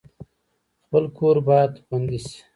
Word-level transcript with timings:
خپل 0.83 1.03
کور 1.17 1.35
باید 1.47 1.71
خوندي 1.85 2.19
شي 2.25 2.37